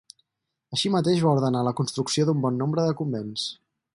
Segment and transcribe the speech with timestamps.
[0.77, 3.47] Així mateix va ordenar la construcció d'un bon nombre de convents.